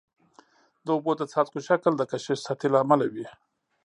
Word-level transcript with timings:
د 0.85 0.87
اوبو 0.95 1.11
د 1.17 1.21
څاڅکو 1.31 1.59
شکل 1.67 1.91
د 1.97 2.03
کشش 2.11 2.39
سطحي 2.45 2.69
له 2.71 2.77
امله 2.83 3.05
وي. 3.13 3.25